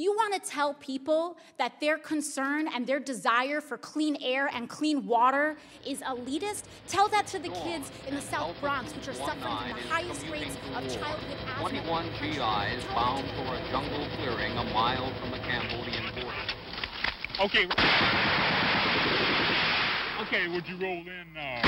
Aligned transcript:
You 0.00 0.12
want 0.14 0.32
to 0.32 0.40
tell 0.40 0.72
people 0.72 1.36
that 1.58 1.78
their 1.78 1.98
concern 1.98 2.68
and 2.74 2.86
their 2.86 3.00
desire 3.00 3.60
for 3.60 3.76
clean 3.76 4.16
air 4.22 4.48
and 4.54 4.66
clean 4.66 5.04
water 5.04 5.58
is 5.86 5.98
elitist? 6.00 6.62
Tell 6.88 7.08
that 7.08 7.26
to 7.26 7.38
the 7.38 7.50
kids 7.50 7.90
in 8.08 8.14
the 8.14 8.22
South 8.22 8.58
Bronx, 8.62 8.94
which 8.96 9.08
are 9.08 9.12
suffering 9.12 9.42
from 9.42 9.68
the 9.68 9.88
highest 9.90 10.26
rates 10.30 10.56
of 10.74 10.88
childhood 10.88 11.36
asthma. 11.46 11.68
21 11.68 12.06
GIs 12.18 12.82
bound 12.94 13.26
for 13.36 13.54
a 13.54 13.60
jungle 13.70 14.06
clearing 14.16 14.56
a 14.56 14.64
mile 14.72 15.12
from 15.20 15.32
the 15.32 15.38
Cambodian 15.40 16.04
border. 16.14 16.46
Okay. 17.38 17.68
Okay, 20.22 20.48
would 20.48 20.66
you 20.66 20.76
roll 20.78 21.02
in? 21.02 21.36
Uh... 21.36 21.60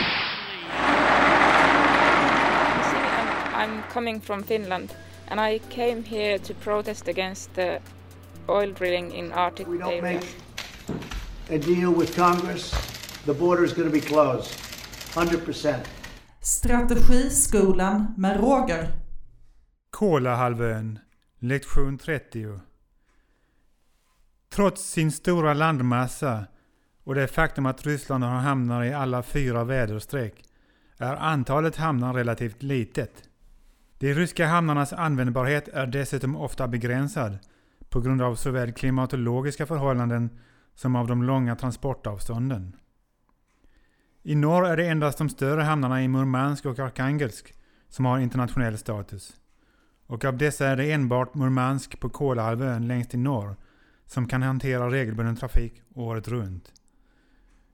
I'm 3.54 3.82
coming 3.90 4.20
from 4.20 4.42
Finland 4.42 4.94
and 5.28 5.38
I 5.38 5.58
came 5.68 6.02
here 6.02 6.38
to 6.38 6.54
protest 6.54 7.08
against 7.08 7.52
the 7.52 7.82
oil 8.48 8.72
drilling 8.72 9.12
in 9.14 9.32
Arctic 9.32 9.66
We 9.68 9.78
don't 9.78 9.92
area. 9.92 10.02
make 10.02 10.26
a 11.50 11.58
deal 11.58 11.94
with 11.98 12.16
Congress, 12.16 12.72
the 13.26 13.34
border 13.34 13.64
is 13.64 13.72
going 13.72 13.88
to 13.88 13.94
be 13.94 14.00
closed. 14.00 14.50
100%. 15.14 15.76
Strategiskolan 16.40 18.14
med 18.16 18.40
Roger. 18.40 18.88
Kolahalvön, 19.90 20.98
lektion 21.38 21.98
30. 21.98 22.60
Trots 24.50 24.82
sin 24.90 25.12
stora 25.12 25.54
landmassa 25.54 26.44
och 27.04 27.14
det 27.14 27.28
faktum 27.28 27.66
att 27.66 27.86
Ryssland 27.86 28.24
har 28.24 28.30
hamnar 28.30 28.84
i 28.84 28.94
alla 28.94 29.22
fyra 29.22 29.64
väderstreck 29.64 30.44
är 30.98 31.16
antalet 31.16 31.76
hamnar 31.76 32.14
relativt 32.14 32.62
litet. 32.62 33.28
De 33.98 34.14
ryska 34.14 34.46
hamnarnas 34.46 34.92
användbarhet 34.92 35.68
är 35.68 35.86
dessutom 35.86 36.36
ofta 36.36 36.68
begränsad 36.68 37.38
på 37.92 38.00
grund 38.00 38.22
av 38.22 38.34
såväl 38.34 38.72
klimatologiska 38.72 39.66
förhållanden 39.66 40.30
som 40.74 40.96
av 40.96 41.06
de 41.06 41.22
långa 41.22 41.56
transportavstånden. 41.56 42.76
I 44.22 44.34
norr 44.34 44.66
är 44.66 44.76
det 44.76 44.86
endast 44.86 45.18
de 45.18 45.28
större 45.28 45.62
hamnarna 45.62 46.02
i 46.02 46.08
Murmansk 46.08 46.66
och 46.66 46.78
Arkhangelsk 46.78 47.54
som 47.88 48.04
har 48.04 48.18
internationell 48.18 48.78
status. 48.78 49.32
Och 50.06 50.24
av 50.24 50.38
dessa 50.38 50.66
är 50.66 50.76
det 50.76 50.92
enbart 50.92 51.34
Murmansk 51.34 52.00
på 52.00 52.08
Kolahalvön 52.08 52.88
längst 52.88 53.14
i 53.14 53.16
norr 53.16 53.56
som 54.06 54.28
kan 54.28 54.42
hantera 54.42 54.90
regelbunden 54.90 55.36
trafik 55.36 55.82
året 55.94 56.28
runt. 56.28 56.72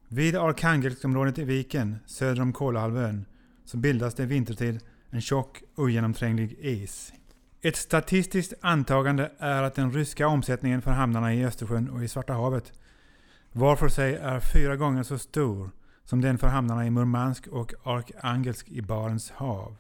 Vid 0.09 0.37
Arkangelskområdet 0.37 1.39
i 1.39 1.45
viken 1.45 1.97
söder 2.07 2.43
om 2.43 2.53
Kolahalvön 2.53 3.25
så 3.65 3.77
bildas 3.77 4.15
det 4.15 4.27
vintertid 4.27 4.81
en 5.11 5.21
tjock 5.21 5.63
ogenomtränglig 5.77 6.59
is. 6.61 7.13
Ett 7.61 7.77
statistiskt 7.77 8.55
antagande 8.61 9.31
är 9.39 9.63
att 9.63 9.75
den 9.75 9.93
ryska 9.93 10.29
omsättningen 10.29 10.83
för 10.83 10.91
hamnarna 10.91 11.35
i 11.35 11.45
Östersjön 11.45 11.91
och 11.91 12.05
i 12.05 12.09
Svarta 12.09 12.33
havet 12.33 12.73
var 13.53 13.77
för 13.77 13.89
sig 13.89 14.17
är 14.17 14.41
fyra 14.41 14.77
gånger 14.77 15.03
så 15.03 15.19
stor 15.19 15.71
som 16.05 16.21
den 16.21 16.39
för 16.39 16.47
hamnarna 16.47 16.87
i 16.87 16.91
Murmansk 16.91 17.47
och 17.47 17.75
Arkangelsk 17.83 18.69
i 18.69 18.83
Barents 18.83 19.31
hav. 19.31 19.77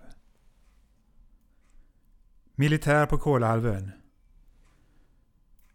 Militär 2.54 3.06
på 3.06 3.18
Kolahalvön. 3.18 3.90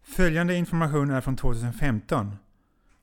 Följande 0.02 0.54
information 0.54 1.10
är 1.10 1.20
från 1.20 1.36
2015 1.36 2.36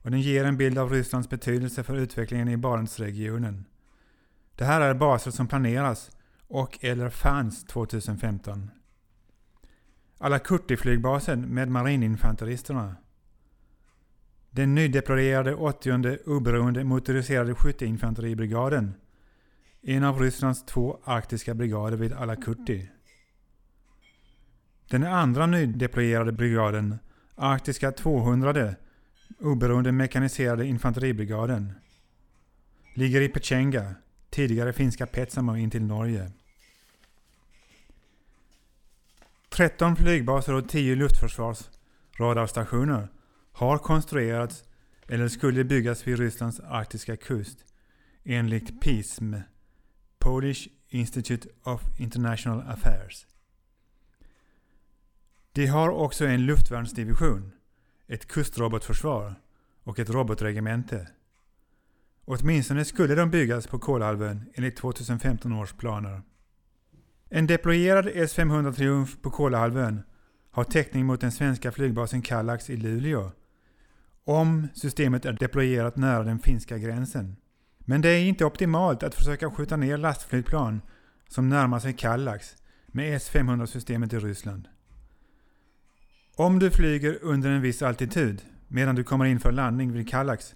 och 0.01 0.11
den 0.11 0.21
ger 0.21 0.45
en 0.45 0.57
bild 0.57 0.77
av 0.77 0.91
Rysslands 0.91 1.29
betydelse 1.29 1.83
för 1.83 1.95
utvecklingen 1.95 2.47
i 2.47 2.57
Barentsregionen. 2.57 3.65
Det 4.55 4.65
här 4.65 4.81
är 4.81 4.93
baser 4.93 5.31
som 5.31 5.47
planeras 5.47 6.11
och 6.47 6.83
eller 6.83 7.09
fanns 7.09 7.65
2015. 7.65 8.69
Alakurti-flygbasen 10.21 11.41
med 11.53 11.69
marininfanteristerna. 11.69 12.95
Den 14.51 14.75
nydeployerade 14.75 15.55
80 15.55 16.17
oberoende 16.25 16.83
motoriserade 16.83 17.55
skytteinfanteribrigaden. 17.55 18.93
En 19.81 20.03
av 20.03 20.19
Rysslands 20.19 20.65
två 20.65 20.99
arktiska 21.03 21.53
brigader 21.53 21.97
vid 21.97 22.13
Alakurti. 22.13 22.89
Den 24.89 25.03
andra 25.03 25.45
nydeployerade 25.45 26.31
brigaden, 26.31 26.99
Arktiska 27.35 27.91
200 27.91 28.75
oberoende 29.39 29.91
mekaniserade 29.91 30.65
infanteribrigaden, 30.65 31.73
ligger 32.95 33.21
i 33.21 33.29
Pechenga, 33.29 33.95
tidigare 34.29 34.73
finska 34.73 35.05
Petsamo 35.05 35.55
intill 35.55 35.83
Norge. 35.83 36.31
13 39.55 39.95
flygbaser 39.95 40.53
och 40.53 40.69
10 40.69 40.95
luftförsvarsradarstationer 40.95 43.07
har 43.51 43.77
konstruerats 43.77 44.63
eller 45.07 45.27
skulle 45.27 45.63
byggas 45.63 46.07
vid 46.07 46.19
Rysslands 46.19 46.59
arktiska 46.59 47.17
kust 47.17 47.65
enligt 48.23 48.81
PISM, 48.81 49.35
Polish 50.19 50.67
Institute 50.89 51.49
of 51.63 51.81
International 51.99 52.63
Affairs. 52.67 53.27
De 55.51 55.67
har 55.67 55.89
också 55.89 56.25
en 56.25 56.45
luftvärnsdivision, 56.45 57.51
ett 58.07 58.27
kustrobotförsvar 58.27 59.35
och 59.83 59.99
ett 59.99 60.09
robotregemente. 60.09 61.07
Åtminstone 62.25 62.85
skulle 62.85 63.15
de 63.15 63.29
byggas 63.29 63.67
på 63.67 63.79
Kolahalvön 63.79 64.49
enligt 64.53 64.77
2015 64.77 65.53
års 65.53 65.73
planer. 65.73 66.21
En 67.33 67.47
deployerad 67.47 68.07
S-500 68.07 68.73
Triumf 68.73 69.17
på 69.21 69.29
Kolahalvön 69.29 70.03
har 70.51 70.63
täckning 70.63 71.05
mot 71.05 71.21
den 71.21 71.31
svenska 71.31 71.71
flygbasen 71.71 72.21
Kallax 72.21 72.69
i 72.69 72.77
Luleå 72.77 73.31
om 74.25 74.67
systemet 74.73 75.25
är 75.25 75.33
deployerat 75.33 75.95
nära 75.95 76.23
den 76.23 76.39
finska 76.39 76.77
gränsen. 76.77 77.35
Men 77.79 78.01
det 78.01 78.09
är 78.09 78.23
inte 78.23 78.45
optimalt 78.45 79.03
att 79.03 79.15
försöka 79.15 79.51
skjuta 79.51 79.75
ner 79.75 79.97
lastflygplan 79.97 80.81
som 81.29 81.49
närmar 81.49 81.79
sig 81.79 81.93
Kallax 81.93 82.55
med 82.87 83.15
S-500-systemet 83.15 84.13
i 84.13 84.19
Ryssland. 84.19 84.67
Om 86.35 86.59
du 86.59 86.71
flyger 86.71 87.19
under 87.21 87.49
en 87.49 87.61
viss 87.61 87.81
altitud 87.81 88.41
medan 88.67 88.95
du 88.95 89.03
kommer 89.03 89.25
in 89.25 89.39
för 89.39 89.51
landning 89.51 89.93
vid 89.93 90.09
Kallax 90.09 90.53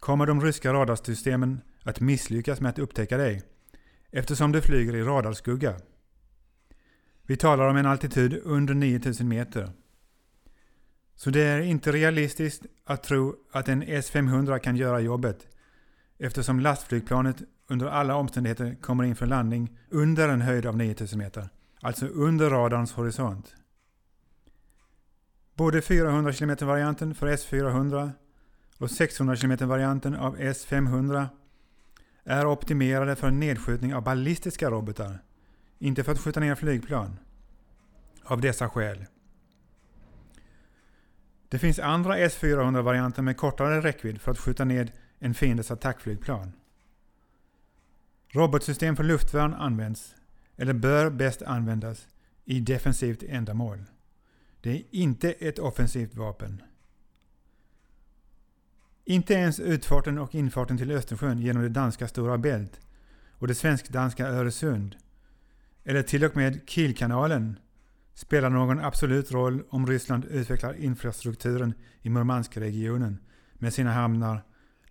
kommer 0.00 0.26
de 0.26 0.40
ryska 0.40 0.72
radarsystemen 0.72 1.60
att 1.82 2.00
misslyckas 2.00 2.60
med 2.60 2.70
att 2.70 2.78
upptäcka 2.78 3.16
dig 3.16 3.42
eftersom 4.10 4.52
du 4.52 4.60
flyger 4.60 4.96
i 4.96 5.02
radarskugga. 5.02 5.74
Vi 7.26 7.36
talar 7.36 7.68
om 7.68 7.76
en 7.76 7.86
altitud 7.86 8.40
under 8.44 8.74
9000 8.74 9.28
meter. 9.28 9.70
Så 11.14 11.30
det 11.30 11.42
är 11.42 11.60
inte 11.60 11.92
realistiskt 11.92 12.66
att 12.84 13.02
tro 13.02 13.36
att 13.52 13.68
en 13.68 13.82
S-500 13.82 14.58
kan 14.58 14.76
göra 14.76 15.00
jobbet 15.00 15.48
eftersom 16.18 16.60
lastflygplanet 16.60 17.42
under 17.68 17.86
alla 17.86 18.16
omständigheter 18.16 18.74
kommer 18.80 19.04
in 19.04 19.16
för 19.16 19.26
landning 19.26 19.78
under 19.90 20.28
en 20.28 20.40
höjd 20.40 20.66
av 20.66 20.76
9000 20.76 21.18
meter, 21.18 21.48
alltså 21.80 22.06
under 22.06 22.50
radarns 22.50 22.92
horisont. 22.92 23.54
Både 25.54 25.82
400 25.82 26.32
km-varianten 26.32 27.14
för 27.14 27.26
S-400 27.26 28.10
och 28.78 28.90
600 28.90 29.36
km-varianten 29.36 30.14
av 30.14 30.40
S-500 30.40 31.26
är 32.24 32.46
optimerade 32.46 33.16
för 33.16 33.30
nedskjutning 33.30 33.94
av 33.94 34.02
ballistiska 34.02 34.70
robotar, 34.70 35.18
inte 35.78 36.04
för 36.04 36.12
att 36.12 36.20
skjuta 36.20 36.40
ner 36.40 36.54
flygplan. 36.54 37.18
Av 38.22 38.40
dessa 38.40 38.68
skäl. 38.68 39.06
Det 41.48 41.58
finns 41.58 41.78
andra 41.78 42.18
S-400-varianter 42.18 43.22
med 43.22 43.36
kortare 43.36 43.80
räckvidd 43.80 44.20
för 44.20 44.30
att 44.30 44.38
skjuta 44.38 44.64
ned 44.64 44.92
en 45.18 45.34
fiendes 45.34 45.70
attackflygplan. 45.70 46.52
Robotsystem 48.28 48.96
för 48.96 49.04
luftvärn 49.04 49.54
används, 49.54 50.14
eller 50.56 50.72
bör 50.72 51.10
bäst 51.10 51.42
användas, 51.42 52.08
i 52.44 52.60
defensivt 52.60 53.22
ändamål. 53.22 53.84
Det 54.60 54.70
är 54.70 54.82
inte 54.90 55.32
ett 55.32 55.58
offensivt 55.58 56.14
vapen. 56.14 56.62
Inte 59.04 59.34
ens 59.34 59.60
utfarten 59.60 60.18
och 60.18 60.34
infarten 60.34 60.78
till 60.78 60.90
Östersjön 60.90 61.38
genom 61.38 61.62
det 61.62 61.68
danska 61.68 62.08
Stora 62.08 62.38
Bält 62.38 62.80
och 63.38 63.48
det 63.48 63.54
svensk-danska 63.54 64.26
Öresund, 64.26 64.96
eller 65.84 66.02
till 66.02 66.24
och 66.24 66.36
med 66.36 66.60
Kielkanalen, 66.66 67.58
spelar 68.14 68.50
någon 68.50 68.80
absolut 68.80 69.32
roll 69.32 69.62
om 69.70 69.86
Ryssland 69.86 70.24
utvecklar 70.24 70.74
infrastrukturen 70.74 71.74
i 72.02 72.10
Murmanskregionen 72.10 73.18
med 73.54 73.74
sina 73.74 73.92
hamnar, 73.92 74.42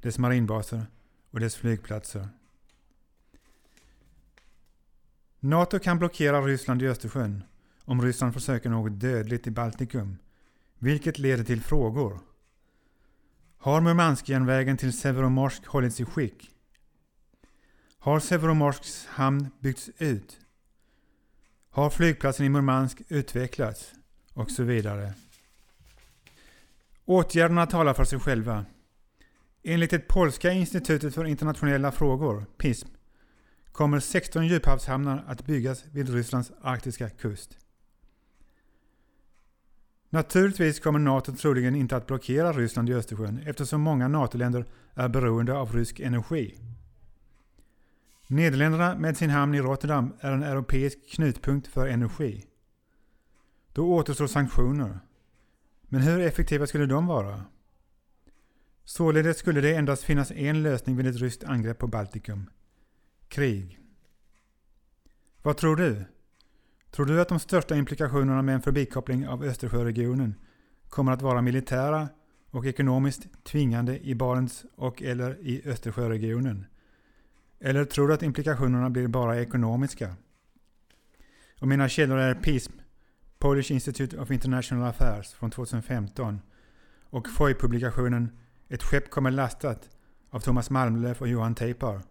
dess 0.02 0.20
marinbaser 0.20 0.86
och 1.32 1.40
dess 1.40 1.56
flygplatser. 1.56 2.30
NATO 5.40 5.80
kan 5.80 6.00
blockera 6.00 6.42
Ryssland 6.42 6.82
i 6.82 6.88
Östersjön 6.88 7.44
om 7.86 8.02
Ryssland 8.02 8.34
försöker 8.34 8.70
något 8.70 9.00
dödligt 9.00 9.48
i 9.48 9.52
Baltikum, 9.52 10.18
vilket 10.80 11.20
leder 11.20 11.44
till 11.44 11.62
frågor. 11.62 12.20
Har 13.58 13.82
Murmanskjärnvägen 13.82 14.78
till 14.78 14.98
Severomorsk 14.98 15.66
hållits 15.66 16.00
i 16.00 16.06
skick? 16.06 16.50
Har 18.00 18.20
Severomorsks 18.20 19.06
hamn 19.06 19.48
byggts 19.60 19.90
ut? 19.98 20.43
Har 21.76 21.90
flygplatsen 21.90 22.46
i 22.46 22.50
Murmansk 22.50 23.02
utvecklats? 23.08 23.94
Och 24.34 24.52
så 24.52 24.64
vidare. 24.64 25.14
Åtgärderna 27.06 27.66
talar 27.66 27.94
för 27.94 28.04
sig 28.04 28.20
själva. 28.20 28.66
Enligt 29.64 29.92
det 29.92 30.08
polska 30.08 30.52
institutet 30.52 31.16
för 31.16 31.26
internationella 31.26 31.92
frågor, 31.92 32.46
PISM, 32.58 32.88
kommer 33.72 34.00
16 34.00 34.48
djuphavshamnar 34.48 35.24
att 35.28 35.46
byggas 35.46 35.86
vid 35.92 36.10
Rysslands 36.10 36.52
arktiska 36.62 37.10
kust. 37.10 37.58
Naturligtvis 40.10 40.80
kommer 40.80 41.00
NATO 41.00 41.36
troligen 41.36 41.76
inte 41.76 41.96
att 41.96 42.08
blockera 42.08 42.54
Ryssland 42.54 42.90
i 42.90 42.94
Östersjön 42.94 43.44
eftersom 43.46 43.82
många 43.82 44.08
NATO-länder 44.08 44.66
är 44.94 45.10
beroende 45.10 45.54
av 45.54 45.74
rysk 45.74 46.00
energi. 46.00 46.60
Nederländerna 48.34 48.96
med 48.96 49.18
sin 49.18 49.30
hamn 49.30 49.56
i 49.56 49.62
Rotterdam 49.62 50.14
är 50.20 50.32
en 50.32 50.44
europeisk 50.44 51.10
knutpunkt 51.10 51.68
för 51.68 51.88
energi. 51.88 52.46
Då 53.74 53.94
återstår 53.94 54.28
sanktioner. 54.28 55.00
Men 55.82 56.02
hur 56.02 56.20
effektiva 56.20 56.68
skulle 56.68 56.86
de 56.86 57.08
vara? 57.08 57.46
Således 58.84 59.38
skulle 59.38 59.62
det 59.62 59.76
endast 59.76 60.04
finnas 60.04 60.32
en 60.32 60.64
lösning 60.64 60.98
vid 60.98 61.08
ett 61.08 61.16
ryskt 61.16 61.44
angrepp 61.44 61.78
på 61.78 61.88
Baltikum. 61.88 62.50
Krig. 63.28 63.80
Vad 65.42 65.58
tror 65.58 65.76
du? 65.76 66.06
Tror 66.92 67.06
du 67.06 67.22
att 67.22 67.30
de 67.30 67.40
största 67.40 67.76
implikationerna 67.76 68.42
med 68.42 68.56
en 68.56 68.62
förbikoppling 68.62 69.28
av 69.28 69.44
Östersjöregionen 69.44 70.36
kommer 70.90 71.12
att 71.12 71.22
vara 71.22 71.42
militära 71.42 72.10
och 72.52 72.66
ekonomiskt 72.66 73.44
tvingande 73.44 74.00
i 74.08 74.16
Barents 74.16 74.66
och 74.76 75.02
eller 75.02 75.38
i 75.42 75.62
Östersjöregionen? 75.66 76.66
Eller 77.66 77.86
tror 77.86 78.08
du 78.08 78.14
att 78.14 78.24
implikationerna 78.24 78.90
blir 78.90 79.08
bara 79.08 79.42
ekonomiska? 79.42 80.16
Och 81.60 81.68
mina 81.68 81.90
källor 81.90 82.18
är 82.18 82.36
PISM, 82.36 82.74
Polish 83.40 83.72
Institute 83.72 84.18
of 84.18 84.32
International 84.32 84.88
Affairs 84.88 85.34
från 85.34 85.52
2015 85.52 86.42
och 87.10 87.30
FOI-publikationen 87.30 88.30
Ett 88.70 88.84
skepp 88.84 89.10
kommer 89.10 89.32
lastat 89.32 89.90
av 90.30 90.40
Thomas 90.40 90.70
Malmlöf 90.70 91.22
och 91.22 91.28
Johan 91.28 91.56
Teipar, 91.56 92.02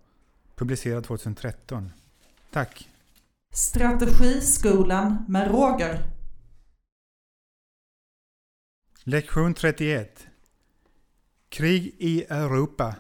publicerad 0.55 1.05
2013. 1.05 1.93
Tack! 2.51 2.89
Strategiskolan 3.55 5.25
med 5.29 5.51
Roger. 5.51 6.03
Lektion 9.05 9.55
31 9.55 10.27
Krig 11.49 11.95
i 11.99 12.25
Europa 12.29 12.95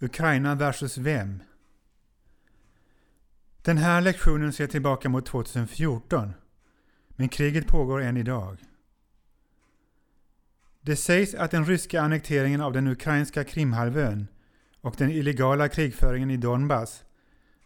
Ukraina 0.00 0.54
versus 0.54 0.98
vem? 0.98 1.42
Den 3.66 3.78
här 3.78 4.00
lektionen 4.00 4.52
ser 4.52 4.66
tillbaka 4.66 5.08
mot 5.08 5.26
2014, 5.26 6.32
men 7.08 7.28
kriget 7.28 7.66
pågår 7.66 8.00
än 8.00 8.16
idag. 8.16 8.58
Det 10.80 10.96
sägs 10.96 11.34
att 11.34 11.50
den 11.50 11.64
ryska 11.64 12.02
annekteringen 12.02 12.60
av 12.60 12.72
den 12.72 12.86
ukrainska 12.86 13.44
Krimhalvön 13.44 14.28
och 14.80 14.94
den 14.98 15.10
illegala 15.10 15.68
krigföringen 15.68 16.30
i 16.30 16.36
Donbass 16.36 17.04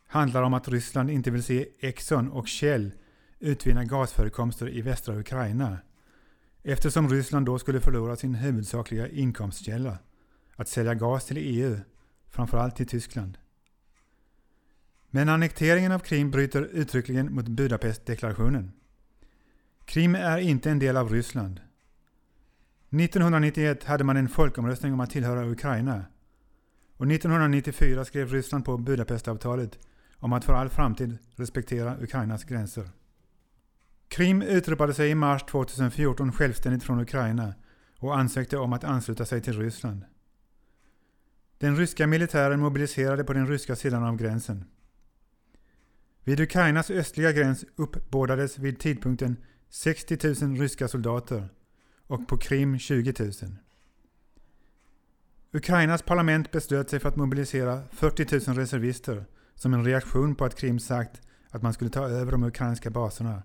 handlar 0.06 0.43
om 0.43 0.55
att 0.55 0.69
Ryssland 0.69 1.11
inte 1.11 1.31
vill 1.31 1.43
se 1.43 1.69
Exxon 1.81 2.31
och 2.31 2.49
Shell 2.49 2.93
utvinna 3.38 3.85
gasförekomster 3.85 4.76
i 4.76 4.82
västra 4.82 5.19
Ukraina 5.19 5.79
eftersom 6.62 7.08
Ryssland 7.08 7.46
då 7.46 7.58
skulle 7.58 7.81
förlora 7.81 8.17
sin 8.17 8.35
huvudsakliga 8.35 9.08
inkomstkälla, 9.08 9.99
att 10.56 10.69
sälja 10.69 10.94
gas 10.94 11.25
till 11.25 11.37
EU, 11.37 11.79
framförallt 12.29 12.76
till 12.76 12.88
Tyskland. 12.88 13.38
Men 15.10 15.28
annekteringen 15.28 15.92
av 15.92 15.98
Krim 15.98 16.30
bryter 16.30 16.62
uttryckligen 16.62 17.34
mot 17.34 17.48
Budapestdeklarationen. 17.48 18.72
Krim 19.84 20.14
är 20.14 20.38
inte 20.38 20.70
en 20.70 20.78
del 20.78 20.96
av 20.96 21.12
Ryssland. 21.12 21.60
1991 22.90 23.84
hade 23.84 24.04
man 24.04 24.16
en 24.16 24.28
folkomröstning 24.28 24.92
om 24.92 25.00
att 25.00 25.10
tillhöra 25.10 25.50
Ukraina. 25.50 26.04
Och 26.96 27.12
1994 27.12 28.04
skrev 28.04 28.32
Ryssland 28.32 28.64
på 28.64 28.76
Budapestavtalet 28.76 29.78
om 30.16 30.32
att 30.32 30.44
för 30.44 30.52
all 30.52 30.68
framtid 30.68 31.18
respektera 31.36 31.96
Ukrainas 32.00 32.44
gränser. 32.44 32.88
Krim 34.08 34.42
utropade 34.42 34.94
sig 34.94 35.10
i 35.10 35.14
mars 35.14 35.42
2014 35.42 36.32
självständigt 36.32 36.84
från 36.84 37.00
Ukraina 37.00 37.54
och 37.98 38.18
ansökte 38.18 38.56
om 38.56 38.72
att 38.72 38.84
ansluta 38.84 39.24
sig 39.24 39.40
till 39.40 39.58
Ryssland. 39.58 40.04
Den 41.58 41.76
ryska 41.76 42.06
militären 42.06 42.60
mobiliserade 42.60 43.24
på 43.24 43.32
den 43.32 43.46
ryska 43.46 43.76
sidan 43.76 44.04
av 44.04 44.16
gränsen. 44.16 44.64
Vid 46.25 46.40
Ukrainas 46.40 46.90
östliga 46.90 47.32
gräns 47.32 47.64
uppbådades 47.76 48.58
vid 48.58 48.78
tidpunkten 48.78 49.37
60 49.69 50.44
000 50.44 50.56
ryska 50.56 50.88
soldater 50.88 51.49
och 52.06 52.28
på 52.28 52.37
Krim 52.37 52.78
20 52.78 53.14
000. 53.19 53.32
Ukrainas 55.52 56.02
parlament 56.02 56.50
beslöt 56.50 56.90
sig 56.90 57.00
för 57.00 57.08
att 57.08 57.17
mobilisera 57.17 57.82
40 57.90 58.49
000 58.49 58.56
reservister 58.56 59.25
som 59.55 59.75
en 59.75 59.84
reaktion 59.84 60.34
på 60.34 60.44
att 60.44 60.56
Krim 60.56 60.78
sagt 60.78 61.20
att 61.50 61.62
man 61.62 61.72
skulle 61.72 61.90
ta 61.90 62.08
över 62.08 62.32
de 62.32 62.43
ukrainska 62.43 62.90
baserna. 62.90 63.43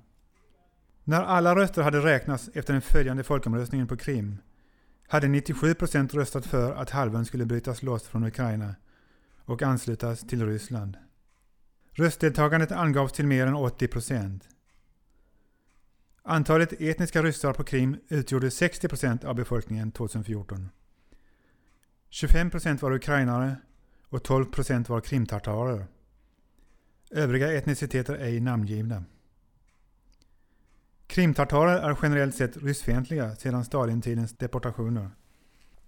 När 1.04 1.24
alla 1.24 1.56
röster 1.56 1.82
hade 1.82 2.00
räknats 2.00 2.50
efter 2.54 2.74
den 2.74 2.82
följande 2.82 3.24
folkomröstningen 3.24 3.88
på 3.88 3.98
Krim 3.98 4.38
hade 5.08 5.28
97 5.28 5.74
procent 5.74 6.14
röstat 6.14 6.46
för 6.46 6.72
att 6.72 6.90
halvön 6.90 7.26
skulle 7.26 7.46
brytas 7.46 7.84
loss 7.84 8.08
från 8.08 8.24
Ukraina 8.24 8.76
och 9.46 9.62
anslutas 9.62 10.20
till 10.20 10.46
Ryssland. 10.46 10.98
Röstdeltagandet 11.98 12.72
angavs 12.72 13.14
till 13.14 13.28
mer 13.28 13.48
än 13.48 13.56
80 13.56 13.88
procent. 13.88 14.50
Antalet 16.24 16.82
etniska 16.82 17.24
ryssar 17.24 17.54
på 17.54 17.64
Krim 17.64 17.98
utgjorde 18.08 18.52
60 18.52 18.88
procent 18.88 19.24
av 19.24 19.36
befolkningen 19.36 19.92
2014. 19.92 20.70
25 22.10 22.50
procent 22.50 22.82
var 22.82 22.92
ukrainare 22.92 23.56
och 24.10 24.24
12 24.24 24.46
procent 24.46 24.90
var 24.90 25.02
krimtartarer. 25.02 25.88
Övriga 27.12 27.54
etniciteter 27.54 28.16
ej 28.16 28.40
namngivna. 28.40 29.04
Krimtartarer 31.08 31.78
är 31.78 31.98
generellt 32.02 32.36
sett 32.36 32.58
ryssfientliga 32.58 33.36
sedan 33.36 33.66
Stalintidens 33.66 34.38
deportationer. 34.38 35.10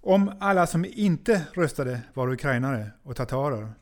Om 0.01 0.31
alla 0.39 0.67
som 0.67 0.85
inte 0.85 1.47
röstade 1.53 2.01
var 2.13 2.33
ukrainare 2.33 2.91
och 3.03 3.15
tatarer 3.15 3.73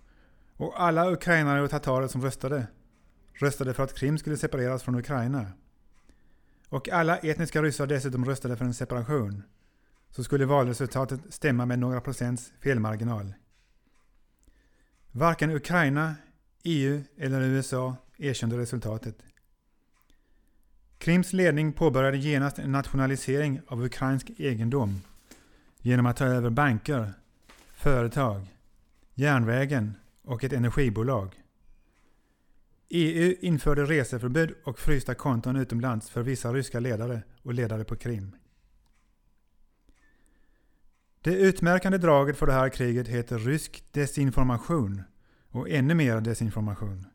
och 0.58 0.82
alla 0.82 1.12
ukrainare 1.12 1.62
och 1.62 1.70
tatarer 1.70 2.08
som 2.08 2.22
röstade 2.22 2.68
röstade 3.34 3.74
för 3.74 3.84
att 3.84 3.94
Krim 3.94 4.18
skulle 4.18 4.38
separeras 4.38 4.84
från 4.84 4.96
Ukraina 4.96 5.52
och 6.70 6.90
alla 6.90 7.18
etniska 7.18 7.62
ryssar 7.62 7.88
dessutom 7.88 8.26
röstade 8.26 8.58
för 8.58 8.66
en 8.66 8.74
separation 8.74 9.44
så 10.10 10.24
skulle 10.24 10.46
valresultatet 10.46 11.20
stämma 11.30 11.66
med 11.66 11.80
några 11.80 12.02
procents 12.02 12.54
felmarginal. 12.60 13.34
Varken 15.12 15.52
Ukraina, 15.52 16.16
EU 16.64 17.04
eller 17.18 17.42
USA 17.42 17.96
erkände 18.18 18.58
resultatet. 18.58 19.16
Krims 20.98 21.34
ledning 21.34 21.74
påbörjade 21.74 22.18
genast 22.18 22.60
en 22.60 22.72
nationalisering 22.72 23.62
av 23.68 23.84
ukrainsk 23.84 24.32
egendom 24.38 25.02
genom 25.82 26.06
att 26.06 26.18
ta 26.18 26.26
över 26.26 26.50
banker, 26.50 27.14
företag, 27.74 28.48
järnvägen 29.14 29.94
och 30.26 30.44
ett 30.44 30.54
energibolag. 30.54 31.42
EU 32.90 33.36
införde 33.40 33.86
reseförbud 33.86 34.56
och 34.64 34.80
frysta 34.80 35.16
konton 35.16 35.56
utomlands 35.56 36.10
för 36.10 36.24
vissa 36.24 36.54
ryska 36.54 36.80
ledare 36.80 37.24
och 37.42 37.54
ledare 37.54 37.84
på 37.84 37.96
Krim. 37.96 38.36
Det 41.22 41.36
utmärkande 41.36 41.98
draget 41.98 42.38
för 42.38 42.46
det 42.46 42.54
här 42.54 42.70
kriget 42.70 43.08
heter 43.08 43.40
rysk 43.40 43.84
desinformation 43.92 45.04
och 45.50 45.70
ännu 45.70 45.94
mer 45.94 46.22
desinformation. 46.22 47.06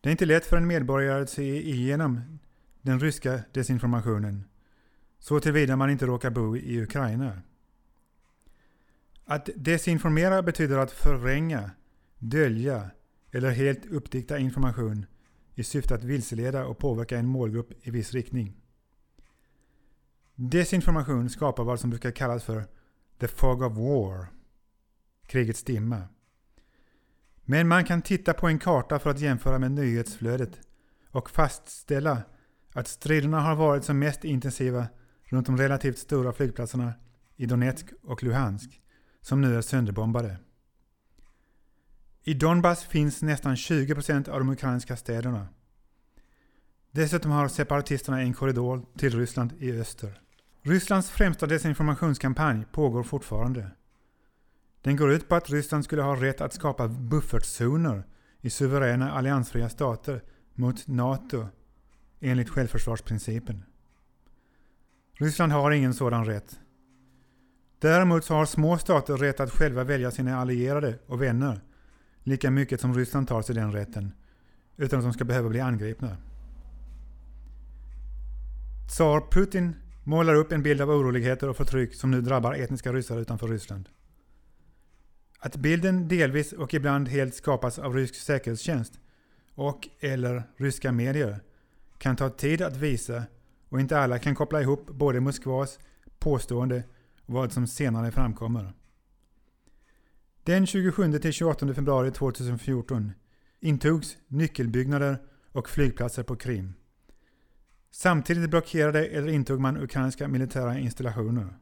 Det 0.00 0.08
är 0.08 0.10
inte 0.10 0.26
lätt 0.26 0.46
för 0.46 0.56
en 0.56 0.66
medborgare 0.66 1.22
att 1.22 1.30
se 1.30 1.68
igenom 1.70 2.38
den 2.82 3.00
ryska 3.00 3.40
desinformationen 3.52 4.44
så 5.18 5.40
tillvida 5.40 5.76
man 5.76 5.90
inte 5.90 6.06
råkar 6.06 6.30
bo 6.30 6.56
i 6.56 6.82
Ukraina. 6.82 7.42
Att 9.24 9.48
desinformera 9.56 10.42
betyder 10.42 10.78
att 10.78 10.92
förvränga, 10.92 11.70
dölja 12.18 12.90
eller 13.30 13.50
helt 13.50 13.86
uppdikta 13.86 14.38
information 14.38 15.06
i 15.54 15.64
syfte 15.64 15.94
att 15.94 16.04
vilseleda 16.04 16.66
och 16.66 16.78
påverka 16.78 17.18
en 17.18 17.26
målgrupp 17.26 17.86
i 17.86 17.90
viss 17.90 18.12
riktning. 18.12 18.56
Desinformation 20.34 21.30
skapar 21.30 21.64
vad 21.64 21.80
som 21.80 21.90
brukar 21.90 22.10
kallas 22.10 22.44
för 22.44 22.64
the 23.20 23.28
fog 23.28 23.62
of 23.62 23.76
war, 23.76 24.26
krigets 25.26 25.62
dimma. 25.62 26.02
Men 27.44 27.68
man 27.68 27.84
kan 27.84 28.02
titta 28.02 28.32
på 28.32 28.48
en 28.48 28.58
karta 28.58 28.98
för 28.98 29.10
att 29.10 29.20
jämföra 29.20 29.58
med 29.58 29.72
nyhetsflödet 29.72 30.60
och 31.10 31.30
fastställa 31.30 32.22
att 32.72 32.88
striderna 32.88 33.40
har 33.40 33.56
varit 33.56 33.84
som 33.84 33.98
mest 33.98 34.24
intensiva 34.24 34.86
runt 35.24 35.46
de 35.46 35.58
relativt 35.58 35.98
stora 35.98 36.32
flygplatserna 36.32 36.92
i 37.36 37.46
Donetsk 37.46 37.86
och 38.02 38.22
Luhansk, 38.22 38.80
som 39.24 39.40
nu 39.40 39.56
är 39.56 39.62
sönderbombade. 39.62 40.36
I 42.22 42.34
Donbass 42.34 42.84
finns 42.84 43.22
nästan 43.22 43.56
20 43.56 43.94
procent 43.94 44.28
av 44.28 44.38
de 44.38 44.48
ukrainska 44.48 44.96
städerna. 44.96 45.48
Dessutom 46.90 47.30
har 47.30 47.48
separatisterna 47.48 48.20
en 48.20 48.34
korridor 48.34 48.82
till 48.98 49.18
Ryssland 49.18 49.52
i 49.58 49.80
öster. 49.80 50.20
Rysslands 50.62 51.10
främsta 51.10 51.46
desinformationskampanj 51.46 52.64
pågår 52.72 53.02
fortfarande. 53.02 53.70
Den 54.82 54.96
går 54.96 55.12
ut 55.12 55.28
på 55.28 55.34
att 55.34 55.50
Ryssland 55.50 55.84
skulle 55.84 56.02
ha 56.02 56.22
rätt 56.22 56.40
att 56.40 56.52
skapa 56.52 56.88
buffertzoner 56.88 58.04
i 58.40 58.50
suveräna 58.50 59.12
alliansfria 59.12 59.68
stater 59.68 60.22
mot 60.54 60.88
NATO 60.88 61.46
enligt 62.20 62.50
självförsvarsprincipen. 62.50 63.64
Ryssland 65.14 65.52
har 65.52 65.70
ingen 65.70 65.94
sådan 65.94 66.24
rätt. 66.24 66.60
Däremot 67.84 68.24
så 68.24 68.34
har 68.34 68.46
små 68.46 68.78
stater 68.78 69.16
rätt 69.16 69.40
att 69.40 69.50
själva 69.50 69.84
välja 69.84 70.10
sina 70.10 70.36
allierade 70.38 70.98
och 71.06 71.22
vänner 71.22 71.60
lika 72.22 72.50
mycket 72.50 72.80
som 72.80 72.94
Ryssland 72.94 73.28
tar 73.28 73.42
sig 73.42 73.54
den 73.54 73.72
rätten 73.72 74.12
utan 74.76 74.98
att 74.98 75.04
de 75.04 75.12
ska 75.12 75.24
behöva 75.24 75.48
bli 75.48 75.60
angripna. 75.60 76.16
Tsar 78.88 79.30
Putin 79.30 79.76
målar 80.04 80.34
upp 80.34 80.52
en 80.52 80.62
bild 80.62 80.80
av 80.80 80.90
oroligheter 80.90 81.48
och 81.48 81.56
förtryck 81.56 81.94
som 81.94 82.10
nu 82.10 82.20
drabbar 82.20 82.54
etniska 82.54 82.92
ryssar 82.92 83.18
utanför 83.18 83.48
Ryssland. 83.48 83.88
Att 85.38 85.56
bilden 85.56 86.08
delvis 86.08 86.52
och 86.52 86.74
ibland 86.74 87.08
helt 87.08 87.34
skapas 87.34 87.78
av 87.78 87.94
rysk 87.94 88.14
säkerhetstjänst 88.14 88.92
och 89.54 89.88
eller 90.00 90.42
ryska 90.56 90.92
medier 90.92 91.40
kan 91.98 92.16
ta 92.16 92.28
tid 92.28 92.62
att 92.62 92.76
visa 92.76 93.22
och 93.68 93.80
inte 93.80 93.98
alla 93.98 94.18
kan 94.18 94.34
koppla 94.34 94.60
ihop 94.60 94.86
både 94.86 95.20
Moskvas 95.20 95.78
påstående 96.18 96.82
vad 97.26 97.52
som 97.52 97.66
senare 97.66 98.10
framkommer. 98.10 98.72
Den 100.42 100.64
27-28 100.64 101.74
februari 101.74 102.10
2014 102.10 103.12
intogs 103.60 104.16
nyckelbyggnader 104.28 105.18
och 105.52 105.68
flygplatser 105.68 106.22
på 106.22 106.36
Krim. 106.36 106.74
Samtidigt 107.90 108.50
blockerade 108.50 109.06
eller 109.06 109.28
intog 109.28 109.60
man 109.60 109.82
ukrainska 109.82 110.28
militära 110.28 110.78
installationer. 110.78 111.58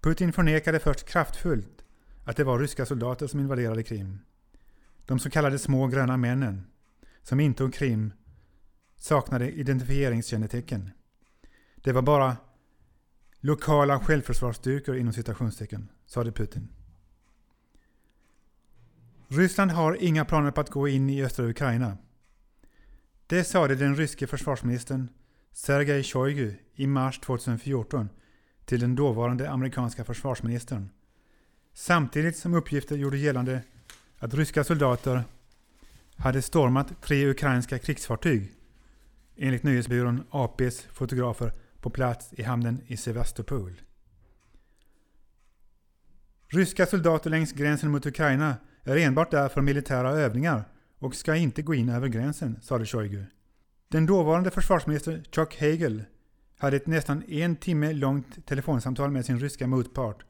Putin 0.00 0.32
förnekade 0.32 0.78
först 0.78 1.08
kraftfullt 1.08 1.84
att 2.24 2.36
det 2.36 2.44
var 2.44 2.58
ryska 2.58 2.86
soldater 2.86 3.26
som 3.26 3.40
invaderade 3.40 3.82
Krim. 3.82 4.18
De 5.06 5.18
så 5.18 5.30
kallade 5.30 5.58
små 5.58 5.86
gröna 5.86 6.16
männen, 6.16 6.66
som 7.22 7.40
intog 7.40 7.74
Krim, 7.74 8.12
saknade 8.96 9.50
identifieringskännetecken. 9.50 10.90
Det 11.76 11.92
var 11.92 12.02
bara 12.02 12.36
lokala 13.40 14.00
självförsvarsstyrkor 14.00 14.96
inom 14.96 15.12
citationstecken, 15.12 15.88
sade 16.06 16.32
Putin. 16.32 16.68
Ryssland 19.28 19.70
har 19.70 19.96
inga 20.00 20.24
planer 20.24 20.50
på 20.50 20.60
att 20.60 20.70
gå 20.70 20.88
in 20.88 21.10
i 21.10 21.24
östra 21.24 21.46
Ukraina. 21.46 21.96
Det 23.26 23.44
sade 23.44 23.74
den 23.74 23.96
ryske 23.96 24.26
försvarsministern 24.26 25.08
Sergej 25.52 26.02
Shoigu 26.02 26.54
i 26.74 26.86
mars 26.86 27.20
2014 27.20 28.08
till 28.64 28.80
den 28.80 28.94
dåvarande 28.94 29.50
amerikanska 29.50 30.04
försvarsministern. 30.04 30.88
Samtidigt 31.72 32.36
som 32.36 32.54
uppgifter 32.54 32.96
gjorde 32.96 33.18
gällande 33.18 33.62
att 34.18 34.34
ryska 34.34 34.64
soldater 34.64 35.24
hade 36.16 36.42
stormat 36.42 37.02
tre 37.02 37.26
ukrainska 37.26 37.78
krigsfartyg 37.78 38.52
enligt 39.36 39.62
nyhetsbyrån 39.62 40.24
APs 40.30 40.80
fotografer 40.92 41.52
på 41.80 41.90
plats 41.90 42.32
i 42.32 42.42
hamnen 42.42 42.80
i 42.86 42.96
Sevastopol. 42.96 43.80
Ryska 46.48 46.86
soldater 46.86 47.30
längs 47.30 47.52
gränsen 47.52 47.90
mot 47.90 48.06
Ukraina 48.06 48.56
är 48.84 48.96
enbart 48.96 49.30
där 49.30 49.48
för 49.48 49.60
militära 49.60 50.10
övningar 50.10 50.64
och 50.98 51.14
ska 51.14 51.36
inte 51.36 51.62
gå 51.62 51.74
in 51.74 51.88
över 51.88 52.08
gränsen, 52.08 52.58
sade 52.62 52.86
Shoigu. 52.86 53.24
Den 53.88 54.06
dåvarande 54.06 54.50
försvarsminister 54.50 55.22
Chuck 55.32 55.60
Hagel 55.60 56.04
hade 56.58 56.76
ett 56.76 56.86
nästan 56.86 57.22
en 57.28 57.56
timme 57.56 57.92
långt 57.92 58.46
telefonsamtal 58.46 59.10
med 59.10 59.26
sin 59.26 59.38
ryska 59.38 59.66
motpart 59.66 60.24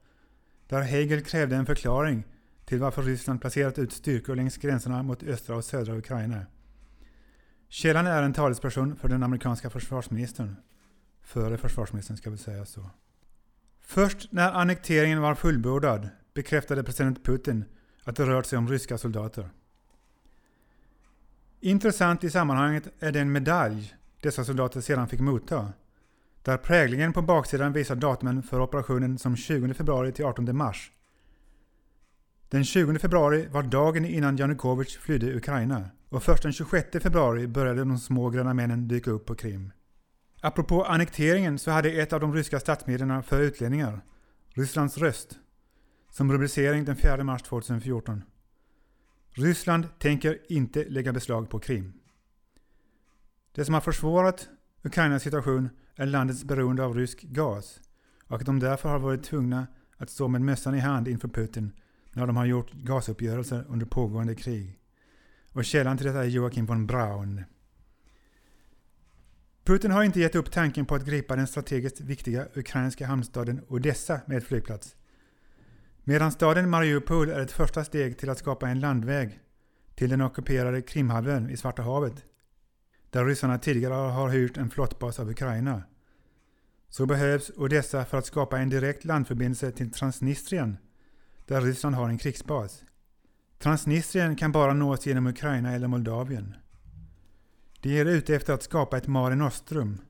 där 0.71 0.83
Hagel 0.83 1.23
krävde 1.23 1.57
en 1.57 1.66
förklaring 1.66 2.25
till 2.64 2.80
varför 2.80 3.02
Ryssland 3.02 3.40
placerat 3.40 3.78
ut 3.78 3.92
styrkor 3.92 4.35
längs 4.35 4.57
gränserna 4.57 5.02
mot 5.02 5.23
östra 5.23 5.57
och 5.57 5.64
södra 5.64 5.97
Ukraina. 5.97 6.47
Källan 7.69 8.07
är 8.07 8.23
en 8.23 8.33
talesperson 8.33 8.97
för 8.97 9.09
den 9.09 9.23
amerikanska 9.23 9.71
försvarsministern. 9.71 10.57
Före 11.23 11.59
försvarsministern 11.59 12.17
ska 12.17 12.31
vi 12.31 12.39
säga 12.39 12.67
så. 12.67 12.91
Först 13.81 14.33
när 14.33 14.53
annekteringen 14.53 15.21
var 15.21 15.35
fullbordad 15.35 16.09
bekräftade 16.35 16.85
president 16.85 17.25
Putin 17.25 17.65
att 18.05 18.17
det 18.17 18.27
rört 18.27 18.47
sig 18.47 18.59
om 18.59 18.69
ryska 18.69 18.99
soldater. 18.99 19.50
Intressant 21.61 22.25
i 22.25 22.31
sammanhanget 22.31 22.89
är 22.99 23.12
den 23.12 23.33
medalj 23.33 23.95
dessa 24.21 24.45
soldater 24.45 24.81
sedan 24.81 25.09
fick 25.09 25.21
motta. 25.21 25.73
Där 26.43 26.57
präglingen 26.57 27.12
på 27.12 27.23
baksidan 27.23 27.73
visar 27.73 27.95
datumen 27.95 28.43
för 28.43 28.61
operationen 28.61 29.19
som 29.19 29.37
20 29.37 29.75
februari 29.75 30.12
till 30.12 30.25
18 30.25 30.57
mars. 30.57 30.93
Den 32.49 32.65
20 32.65 32.99
februari 32.99 33.47
var 33.47 33.62
dagen 33.62 34.05
innan 34.05 34.37
Janukovych 34.37 35.00
flydde 35.00 35.37
Ukraina 35.37 35.91
och 36.09 36.23
först 36.23 36.43
den 36.43 36.53
26 36.53 37.03
februari 37.03 37.47
började 37.47 37.85
de 37.85 37.99
små 37.99 38.31
gröna 38.31 38.55
männen 38.55 38.89
dyka 38.89 39.11
upp 39.11 39.27
på 39.27 39.35
Krim. 39.35 39.73
Apropå 40.41 40.85
annekteringen 40.85 41.59
så 41.59 41.71
hade 41.71 41.91
ett 41.91 42.13
av 42.13 42.21
de 42.21 42.35
ryska 42.35 42.61
statsmedierna 42.61 43.23
för 43.23 43.41
utlänningar, 43.41 44.01
Rysslands 44.49 44.99
röst, 44.99 45.39
som 46.11 46.33
rubricering 46.33 46.85
den 46.85 46.97
4 46.97 47.25
mars 47.25 47.43
2014. 47.43 48.23
Ryssland 49.31 49.87
tänker 49.99 50.39
inte 50.49 50.85
lägga 50.85 51.13
beslag 51.13 51.51
på 51.51 51.59
Krim. 51.59 51.93
Det 53.53 53.65
som 53.65 53.75
har 53.75 53.81
försvårat 53.81 54.49
Ukrainas 54.83 55.23
situation 55.23 55.69
är 55.97 56.07
landets 56.07 56.45
beroende 56.45 56.85
av 56.85 56.95
rysk 56.95 57.23
gas 57.23 57.81
och 58.27 58.37
att 58.37 58.47
de 58.47 58.59
därför 58.59 58.89
har 58.89 58.99
varit 58.99 59.23
tvungna 59.23 59.67
att 59.97 60.11
stå 60.11 60.29
med 60.29 60.41
mössan 60.41 60.75
i 60.75 60.79
hand 60.79 61.09
inför 61.09 61.29
Putin 61.29 61.73
när 62.13 62.27
de 62.27 62.37
har 62.37 62.47
gjort 62.47 62.73
gasuppgörelser 62.73 63.65
under 63.69 63.87
pågående 63.87 64.35
krig. 64.35 64.79
Och 65.53 65.65
källan 65.65 65.97
till 65.97 66.07
detta 66.07 66.25
är 66.25 66.29
Joakim 66.29 66.67
von 66.67 66.87
Braun. 66.87 67.45
Putin 69.71 69.91
har 69.91 70.03
inte 70.03 70.21
gett 70.21 70.35
upp 70.35 70.50
tanken 70.50 70.87
på 70.87 70.95
att 70.95 71.05
gripa 71.05 71.37
den 71.37 71.47
strategiskt 71.47 72.00
viktiga 72.00 72.47
ukrainska 72.55 73.07
hamnstaden 73.07 73.65
Odessa 73.69 74.21
med 74.27 74.45
flygplats. 74.45 74.97
Medan 76.05 76.33
staden 76.33 76.71
Mariupol 76.71 77.29
är 77.29 77.41
ett 77.41 77.53
första 77.53 77.85
steg 77.85 78.19
till 78.19 78.31
att 78.31 78.39
skapa 78.39 78.69
en 78.69 78.81
landväg 78.81 79.41
till 79.95 80.11
den 80.11 80.21
ockuperade 80.21 80.83
Krimhalvön 80.83 81.50
i 81.50 81.57
Svarta 81.57 81.83
havet, 81.83 82.25
där 83.11 83.25
ryssarna 83.25 83.59
tidigare 83.59 83.95
har 83.95 84.29
hyrt 84.29 84.57
en 84.57 84.71
flottbas 84.71 85.21
av 85.21 85.31
Ukraina, 85.31 85.83
så 86.89 87.07
behövs 87.07 87.50
Odessa 87.57 88.05
för 88.05 88.19
att 88.19 88.27
skapa 88.27 88.59
en 88.59 88.71
direkt 88.71 89.05
landförbindelse 89.05 89.71
till 89.71 89.93
Transnistrien, 89.93 90.77
där 91.47 91.61
Ryssland 91.61 91.97
har 91.97 92.09
en 92.09 92.19
krigsbas. 92.19 92.83
Transnistrien 93.59 94.37
kan 94.37 94.53
bara 94.53 94.75
nås 94.75 95.07
genom 95.07 95.27
Ukraina 95.27 95.73
eller 95.73 95.89
Moldavien. 95.89 96.55
De 97.81 98.01
är 98.01 98.05
ute 98.05 98.35
efter 98.35 98.53
att 98.53 98.63
skapa 98.63 98.97
ett 98.97 99.07
Mare 99.07 99.37
Nostrum, 99.37 100.01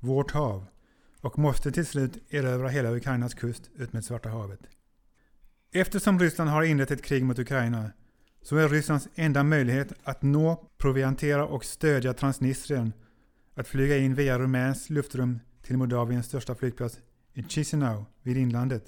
vårt 0.00 0.30
hav, 0.30 0.66
och 1.20 1.38
måste 1.38 1.72
till 1.72 1.86
slut 1.86 2.32
erövra 2.32 2.68
hela 2.68 2.96
Ukrainas 2.96 3.34
kust 3.34 3.70
utmed 3.74 4.04
Svarta 4.04 4.28
havet. 4.28 4.60
Eftersom 5.72 6.18
Ryssland 6.18 6.50
har 6.50 6.62
inlett 6.62 6.90
ett 6.90 7.04
krig 7.04 7.24
mot 7.24 7.38
Ukraina 7.38 7.90
så 8.42 8.56
är 8.56 8.68
Rysslands 8.68 9.08
enda 9.14 9.42
möjlighet 9.42 9.92
att 10.02 10.22
nå, 10.22 10.70
proviantera 10.78 11.46
och 11.46 11.64
stödja 11.64 12.12
Transnistrien 12.12 12.92
att 13.54 13.68
flyga 13.68 13.96
in 13.96 14.14
via 14.14 14.38
rumänskt 14.38 14.90
luftrum 14.90 15.40
till 15.62 15.76
Moldaviens 15.76 16.26
största 16.26 16.54
flygplats 16.54 16.98
i 17.34 17.42
Chisinau 17.42 18.04
vid 18.22 18.36
inlandet. 18.36 18.84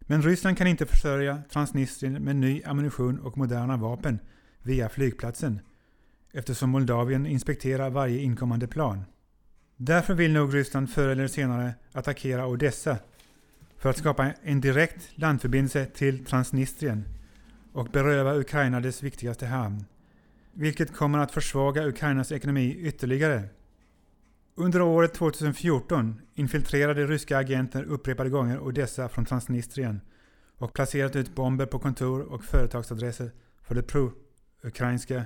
Men 0.00 0.22
Ryssland 0.22 0.58
kan 0.58 0.66
inte 0.66 0.86
försörja 0.86 1.42
Transnistrien 1.50 2.12
med 2.12 2.36
ny 2.36 2.62
ammunition 2.62 3.18
och 3.18 3.38
moderna 3.38 3.76
vapen 3.76 4.18
via 4.62 4.88
flygplatsen 4.88 5.60
eftersom 6.34 6.70
Moldavien 6.70 7.26
inspekterar 7.26 7.90
varje 7.90 8.20
inkommande 8.20 8.66
plan. 8.66 9.04
Därför 9.76 10.14
vill 10.14 10.32
nog 10.32 10.54
Ryssland 10.54 10.90
förr 10.90 11.08
eller 11.08 11.28
senare 11.28 11.74
attackera 11.92 12.46
Odessa 12.46 12.98
för 13.78 13.90
att 13.90 13.96
skapa 13.96 14.32
en 14.42 14.60
direkt 14.60 15.10
landförbindelse 15.14 15.86
till 15.86 16.24
Transnistrien 16.24 17.04
och 17.72 17.86
beröva 17.86 18.34
Ukraina 18.34 18.80
dess 18.80 19.02
viktigaste 19.02 19.46
hamn, 19.46 19.84
vilket 20.52 20.96
kommer 20.96 21.18
att 21.18 21.32
försvaga 21.32 21.86
Ukrainas 21.86 22.32
ekonomi 22.32 22.76
ytterligare. 22.80 23.42
Under 24.54 24.82
året 24.82 25.14
2014 25.14 26.20
infiltrerade 26.34 27.06
ryska 27.06 27.38
agenter 27.38 27.84
upprepade 27.84 28.30
gånger 28.30 28.60
Odessa 28.60 29.08
från 29.08 29.24
Transnistrien 29.24 30.00
och 30.58 30.72
placerat 30.72 31.16
ut 31.16 31.34
bomber 31.34 31.66
på 31.66 31.78
kontor 31.78 32.20
och 32.20 32.44
företagsadresser 32.44 33.30
för 33.62 33.74
det 33.74 33.82
pro-ukrainska 33.82 35.24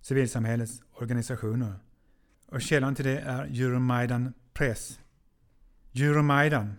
civilsamhällets 0.00 0.82
organisationer. 0.92 1.74
Och 2.46 2.62
källan 2.62 2.94
till 2.94 3.04
det 3.04 3.18
är 3.18 3.44
Euromaidan 3.44 4.32
Press. 4.52 5.00
Euromaidan 5.94 6.74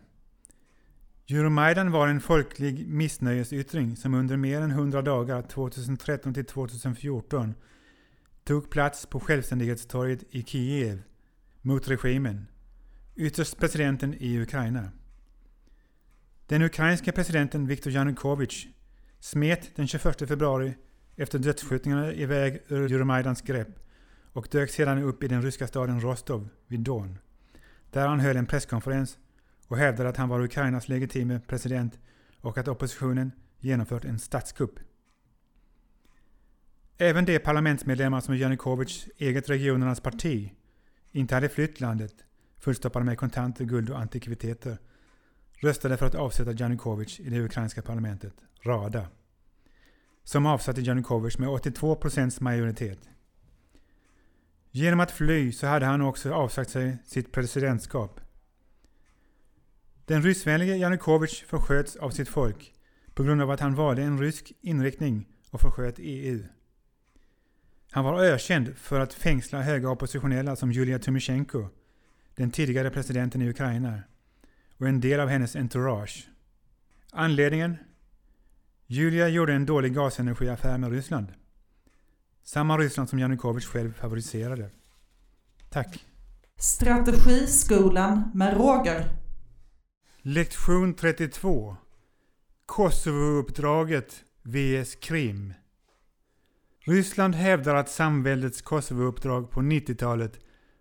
Euromaidan 1.30 1.92
var 1.92 2.08
en 2.08 2.22
folklig 2.22 2.88
missnöjesyttring 2.88 3.96
som 3.96 4.13
under 4.13 4.38
mer 4.38 4.62
än 4.62 4.72
100 4.72 5.01
dagar 5.01 5.42
2013 5.42 6.34
till 6.34 6.46
2014 6.46 7.54
tog 8.44 8.70
plats 8.70 9.06
på 9.06 9.20
självständighetstorget 9.20 10.24
i 10.30 10.44
Kiev 10.44 11.04
mot 11.62 11.88
regimen 11.88 12.48
Ytterst 13.16 13.58
presidenten 13.58 14.13
i 14.13 14.42
Ukraina. 14.42 14.92
Den 16.48 16.62
ukrainske 16.62 17.12
presidenten 17.12 17.68
Viktor 17.68 17.94
Yanukovych 17.94 18.68
smet 19.20 19.75
den 19.75 19.88
21 19.88 20.28
februari 20.28 20.74
efter 21.15 21.39
dödsskjutningarna 21.39 22.13
iväg 22.13 22.62
ur 22.68 22.91
Euromaidans 22.91 23.41
grepp 23.41 23.80
och 24.34 24.48
dök 24.51 24.70
sedan 24.70 25.03
upp 25.03 25.24
i 25.24 25.27
den 25.27 25.41
ryska 25.41 25.68
staden 25.68 26.01
Rostov 26.01 26.50
vid 26.68 26.80
dawn. 26.80 27.18
Där 27.91 28.08
han 28.08 28.20
höll 28.20 28.38
en 28.38 28.46
presskonferens 28.46 29.18
och 29.68 29.77
hävdade 29.77 30.10
att 30.10 30.18
han 30.18 30.30
var 30.30 30.41
Ukrainas 30.41 30.89
legitime 30.89 31.39
president 31.48 32.00
och 32.41 32.58
att 32.58 32.68
oppositionen 32.68 33.32
genomfört 33.60 34.06
en 34.06 34.20
statskupp. 34.20 34.80
Även 36.98 37.25
de 37.25 37.39
parlamentsmedlemmar 37.39 38.22
som 38.22 38.38
Janukovychs 38.38 39.08
eget 39.18 39.50
regionernas 39.50 40.00
parti 40.00 40.51
inte 41.12 41.36
hade 41.36 41.50
flytt 41.50 41.80
landet, 41.80 42.13
fullstoppade 42.60 43.06
med 43.06 43.18
kontanter, 43.18 43.65
guld 43.65 43.89
och 43.89 44.00
antikviteter, 44.00 44.77
röstade 45.62 45.98
för 45.98 46.06
att 46.06 46.15
avsätta 46.15 46.51
Janukovych 46.51 47.20
i 47.20 47.30
det 47.30 47.39
ukrainska 47.39 47.82
parlamentet, 47.82 48.34
Rada, 48.63 49.08
som 50.24 50.46
avsatte 50.46 50.82
Janukovic 50.82 51.38
med 51.38 51.50
82 51.50 51.96
procents 51.96 52.42
majoritet. 52.42 53.00
Genom 54.72 55.00
att 55.00 55.12
fly 55.12 55.51
så 55.51 55.68
hade 55.68 55.86
han 55.86 56.01
också 56.01 56.34
avsagt 56.34 56.70
sig 56.70 56.98
sitt 57.06 57.32
presidentskap. 57.32 58.20
Den 60.06 60.22
ryssvänlige 60.22 60.75
Janukovic 60.75 61.44
försköts 61.48 61.96
av 61.96 62.10
sitt 62.10 62.30
folk 62.30 62.74
på 63.13 63.24
grund 63.24 63.42
av 63.42 63.51
att 63.51 63.60
han 63.60 63.75
valde 63.75 64.04
en 64.04 64.20
rysk 64.20 64.54
inriktning 64.62 65.28
och 65.50 65.62
försköt 65.62 65.96
EU. 65.98 66.44
Han 67.92 68.04
var 68.04 68.24
ökänd 68.24 68.78
för 68.78 69.00
att 69.00 69.13
fängsla 69.13 69.62
höga 69.62 69.90
oppositionella 69.90 70.56
som 70.56 70.72
Julia 70.72 71.00
Tymosjenko, 71.00 71.68
den 72.36 72.51
tidigare 72.51 72.90
presidenten 72.90 73.42
i 73.42 73.50
Ukraina, 73.50 74.04
och 74.78 74.88
en 74.88 75.01
del 75.01 75.20
av 75.20 75.30
hennes 75.30 75.56
entourage. 75.56 76.30
Anledningen? 77.12 77.78
Julia 78.94 79.30
gjorde 79.30 79.54
en 79.54 79.66
dålig 79.66 79.94
gasenergiaffär 79.94 80.78
med 80.78 80.92
Ryssland. 80.92 81.28
Samma 82.44 82.78
Ryssland 82.78 83.10
som 83.10 83.20
Janukovych 83.20 83.66
själv 83.66 83.94
favoriserade. 83.94 84.70
Tack. 85.70 86.06
Strategiskolan 86.56 88.32
med 88.34 88.58
Roger. 88.58 89.10
Lektion 90.22 90.94
32 90.94 91.78
Kosovouppdraget 92.66 94.24
vs 94.44 94.96
Krim 94.96 95.54
Ryssland 96.80 97.36
hävdar 97.36 97.76
att 97.76 97.90
samväldets 97.90 98.62
Kosovouppdrag 98.62 99.52
på 99.52 99.60
90-talet 99.60 100.40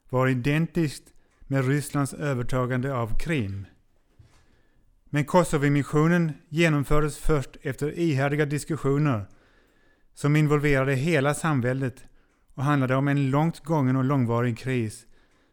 var 0.08 0.28
identiskt 0.28 1.12
med 1.40 1.68
Rysslands 1.68 2.14
övertagande 2.14 2.94
av 2.94 3.18
Krim. 3.18 3.66
Men 5.10 5.24
Kosovomissionen 5.24 6.32
genomfördes 6.48 7.18
först 7.18 7.56
efter 7.62 7.98
ihärdiga 7.98 8.46
diskussioner 8.46 9.26
som 10.14 10.36
involverade 10.36 10.94
hela 10.94 11.34
samväldet 11.34 12.04
och 12.54 12.64
handlade 12.64 12.96
om 12.96 13.08
en 13.08 13.30
långt 13.30 13.60
gången 13.60 13.96
och 13.96 14.04
långvarig 14.04 14.58
kris 14.58 15.06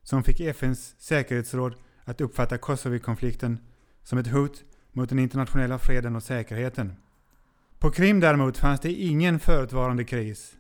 som 0.04 0.24
fick 0.24 0.40
FNs 0.40 0.96
säkerhetsråd 1.00 1.76
att 2.04 2.22
uppfatta 2.22 2.58
Kosovo-konflikten 2.58 3.60
som 4.04 4.18
ett 4.18 4.28
hot 4.28 4.64
mot 4.92 5.10
den 5.10 5.20
internationella 5.20 5.80
freden 5.80 6.16
och 6.16 6.24
säkerheten. 6.24 6.94
På 7.80 7.92
Krim 7.92 8.20
däremot 8.20 8.58
fanns 8.58 8.80
det 8.80 8.92
ingen 8.92 9.40
förutvarande 9.40 10.04
kris. 10.04 10.58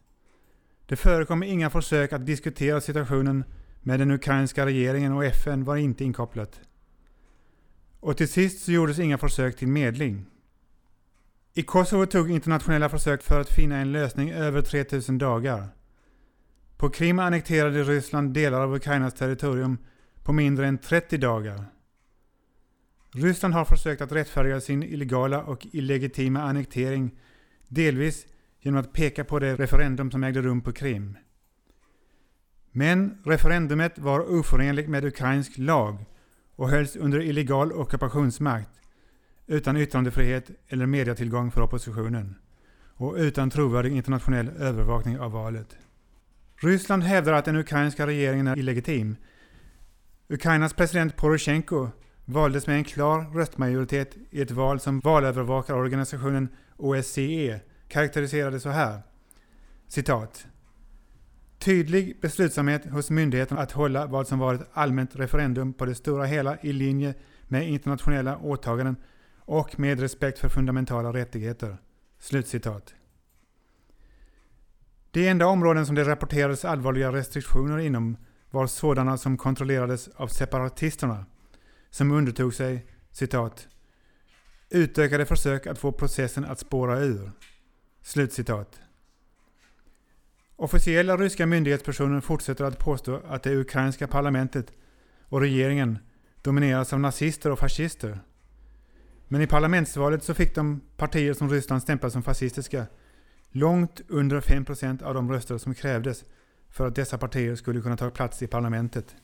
Det 0.86 0.96
förekom 0.96 1.44
inga 1.44 1.70
försök 1.70 2.14
att 2.14 2.26
diskutera 2.26 2.82
situationen 2.82 3.44
med 3.82 4.00
den 4.00 4.12
ukrainska 4.12 4.66
regeringen 4.66 5.14
och 5.14 5.26
FN 5.26 5.64
var 5.64 5.76
inte 5.78 6.04
inkopplat. 6.04 6.62
Och 8.00 8.18
till 8.18 8.30
sist 8.30 8.66
så 8.66 8.72
gjordes 8.72 9.00
inga 9.00 9.18
försök 9.18 9.58
till 9.58 9.68
medling. 9.68 10.26
I 11.54 11.64
Kosovo 11.64 12.06
tog 12.06 12.32
internationella 12.32 12.90
försök 12.90 13.24
för 13.24 13.40
att 13.40 13.50
finna 13.50 13.78
en 13.78 13.92
lösning 13.92 14.32
över 14.32 14.62
3000 14.62 15.18
dagar. 15.18 15.68
På 16.78 16.90
Krim 16.90 17.20
annekterade 17.20 17.84
Ryssland 17.84 18.34
delar 18.34 18.62
av 18.62 18.76
Ukrainas 18.76 19.14
territorium 19.14 19.78
på 20.24 20.34
mindre 20.34 20.68
än 20.68 20.78
30 20.78 21.18
dagar. 21.18 21.66
Ryssland 23.12 23.54
har 23.54 23.66
försökt 23.66 24.02
att 24.02 24.12
rättfärdiga 24.12 24.62
sin 24.62 24.84
illegala 24.84 25.44
och 25.44 25.68
illegitima 25.72 26.42
annektering 26.42 27.12
delvis 27.68 28.26
genom 28.60 28.80
att 28.80 28.94
peka 28.94 29.24
på 29.24 29.40
det 29.40 29.56
referendum 29.56 30.12
som 30.12 30.24
ägde 30.24 30.42
rum 30.42 30.62
på 30.62 30.74
Krim. 30.74 31.18
Men 32.72 33.18
referendumet 33.26 34.00
var 34.00 34.40
oförenligt 34.40 34.90
med 34.90 35.06
ukrainsk 35.06 35.58
lag 35.58 36.06
och 36.58 36.70
hölls 36.70 36.96
under 36.96 37.22
illegal 37.22 37.72
ockupationsmakt 37.72 38.70
utan 39.48 39.78
yttrandefrihet 39.78 40.52
eller 40.68 40.86
mediatillgång 40.86 41.52
för 41.52 41.62
oppositionen 41.62 42.36
och 42.94 43.16
utan 43.18 43.50
trovärdig 43.50 43.92
internationell 43.92 44.50
övervakning 44.50 45.20
av 45.20 45.32
valet. 45.32 45.78
Ryssland 46.56 47.04
hävdar 47.04 47.34
att 47.34 47.46
den 47.46 47.56
ukrainska 47.56 48.08
regeringen 48.08 48.48
är 48.48 48.58
illegitim. 48.58 49.16
Ukrainas 50.30 50.74
president 50.74 51.16
Poroshenko 51.16 51.90
valdes 52.26 52.68
med 52.68 52.76
en 52.76 52.84
klar 52.84 53.34
röstmajoritet 53.34 54.18
i 54.30 54.42
ett 54.42 54.52
val 54.52 54.80
som 54.80 55.00
valövervakarorganisationen 55.00 56.50
OSCE 56.78 57.60
karaktäriserade 57.88 58.60
så 58.60 58.70
här. 58.70 59.02
Citat. 59.88 60.48
Tydlig 61.60 62.22
beslutsamhet 62.22 62.86
hos 62.86 63.10
myndigheten 63.10 63.58
att 63.58 63.72
hålla 63.72 64.06
vad 64.06 64.28
som 64.28 64.40
var 64.40 64.54
ett 64.54 64.70
allmänt 64.74 65.16
referendum 65.16 65.74
på 65.74 65.86
det 65.86 65.96
stora 65.96 66.26
hela 66.26 66.58
i 66.62 66.74
linje 66.74 67.14
med 67.44 67.70
internationella 67.70 68.38
åtaganden 68.38 68.96
och 69.40 69.80
med 69.80 70.00
respekt 70.00 70.40
för 70.40 70.50
fundamentala 70.50 71.14
rättigheter. 71.14 71.78
Slutcitat. 72.20 72.96
De 75.12 75.28
enda 75.28 75.48
områden 75.48 75.86
som 75.86 75.96
det 75.96 76.04
rapporterades 76.04 76.66
allvarliga 76.66 77.12
restriktioner 77.12 77.78
inom 77.78 78.18
var 78.52 78.68
sådana 78.68 79.18
som 79.18 79.38
kontrollerades 79.38 80.08
av 80.08 80.28
separatisterna 80.28 81.26
som 81.90 82.12
undertog 82.12 82.54
sig 82.54 82.88
citat 83.12 83.68
utökade 84.70 85.26
försök 85.26 85.68
att 85.68 85.80
få 85.80 85.92
processen 85.92 86.46
att 86.46 86.60
spåra 86.60 87.00
ur. 87.00 87.32
Slutcitat. 88.02 88.80
Officiella 90.60 91.18
ryska 91.18 91.46
myndighetspersoner 91.46 92.22
fortsätter 92.22 92.66
att 92.66 92.80
påstå 92.80 93.22
att 93.28 93.44
det 93.44 93.56
ukrainska 93.56 94.08
parlamentet 94.08 94.72
och 95.24 95.42
regeringen 95.42 96.00
domineras 96.42 96.94
av 96.94 97.00
nazister 97.00 97.52
och 97.52 97.60
fascister. 97.60 98.20
Men 99.28 99.42
i 99.42 99.48
parlamentsvalet 99.48 100.24
så 100.24 100.34
fick 100.34 100.56
de 100.56 100.82
partier 100.98 101.34
som 101.34 101.50
Ryssland 101.50 101.82
stämplar 101.82 102.10
som 102.10 102.24
fascistiska 102.24 102.86
långt 103.52 104.02
under 104.08 104.42
5 104.42 104.66
procent 104.66 105.02
av 105.02 105.14
de 105.14 105.32
röster 105.32 105.58
som 105.58 105.76
krävdes 105.76 106.24
för 106.70 106.88
att 106.88 106.96
dessa 106.96 107.18
partier 107.18 107.56
skulle 107.56 107.82
kunna 107.82 107.98
ta 107.98 108.10
plats 108.10 108.42
i 108.42 108.48
parlamentet. 108.48 109.16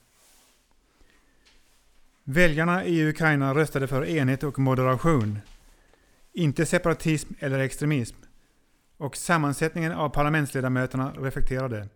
Väljarna 2.24 2.86
i 2.86 3.10
Ukraina 3.10 3.56
röstade 3.56 3.88
för 3.88 4.06
enhet 4.06 4.44
och 4.44 4.60
moderation, 4.60 5.40
inte 6.34 6.66
separatism 6.66 7.34
eller 7.40 7.60
extremism. 7.60 8.16
Och 8.98 9.18
sammansättningen 9.18 9.92
av 9.92 10.10
parlamentsledamöterna 10.10 11.12
reflekterade. 11.12 11.88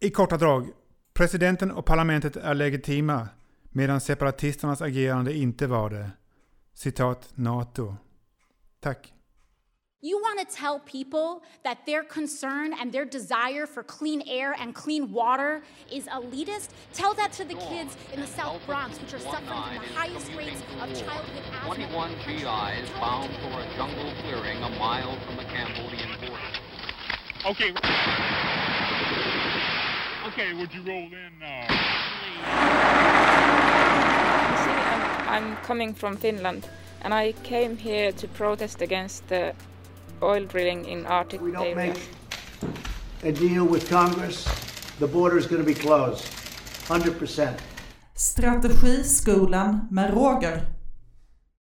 I 0.00 0.10
korta 0.10 0.36
drag, 0.36 0.68
presidenten 1.14 1.70
och 1.70 1.86
parlamentet 1.86 2.36
är 2.36 2.54
legitima 2.54 3.28
medan 3.70 4.00
separatisternas 4.00 4.82
agerande 4.82 5.34
inte 5.34 5.66
var 5.66 5.90
det. 5.90 6.10
Citat 6.74 7.30
NATO. 7.34 7.96
Tack. 8.80 9.14
You 10.02 10.16
want 10.16 10.38
to 10.38 10.46
tell 10.56 10.78
people 10.78 11.42
that 11.62 11.84
their 11.84 12.02
concern 12.02 12.72
and 12.72 12.90
their 12.90 13.04
desire 13.04 13.66
for 13.66 13.82
clean 13.82 14.22
air 14.26 14.56
and 14.58 14.74
clean 14.74 15.12
water 15.12 15.62
is 15.92 16.06
elitist? 16.06 16.70
Tell 16.94 17.12
that 17.14 17.32
to 17.34 17.44
the 17.44 17.52
kids 17.52 17.98
in 18.14 18.20
the 18.20 18.26
South 18.26 18.64
Bronx, 18.64 18.98
which 18.98 19.12
are 19.12 19.18
suffering 19.18 19.44
from 19.44 19.74
the 19.74 19.92
highest 19.92 20.32
rates 20.34 20.62
of 20.80 20.88
childhood 20.98 21.42
asthma. 21.52 21.74
21 21.74 22.12
GIs 22.26 22.90
bound 22.98 23.30
for 23.42 23.60
a 23.60 23.76
jungle 23.76 24.10
clearing 24.22 24.62
a 24.62 24.70
mile 24.78 25.18
from 25.26 25.36
the 25.36 25.44
Cambodian 25.44 26.08
border. 26.18 26.48
Okay. 27.44 27.74
Okay, 30.28 30.54
would 30.54 30.72
you 30.72 30.80
roll 30.80 31.12
in? 31.12 31.42
Uh, 31.42 31.68
See, 34.64 34.70
I'm, 34.70 35.28
I'm 35.28 35.56
coming 35.58 35.92
from 35.92 36.16
Finland 36.16 36.66
and 37.02 37.12
I 37.12 37.32
came 37.42 37.76
here 37.76 38.12
to 38.12 38.28
protest 38.28 38.80
against 38.80 39.28
the 39.28 39.54
oil 40.22 40.46
drilling 40.46 40.84
in 40.84 41.06
Arctic 41.06 41.40
We 41.40 41.52
don't 41.52 41.66
area. 41.66 41.76
make 41.76 41.98
a 43.22 43.32
deal 43.32 43.64
with 43.72 43.88
Congress, 43.88 44.44
the 44.98 45.06
border 45.06 45.38
is 45.38 45.46
going 45.46 45.62
to 45.62 45.74
be 45.74 45.74
closed. 45.74 46.24
100%. 46.88 47.48
Strategiskolan 48.14 49.88
med 49.90 50.10
Roger. 50.14 50.60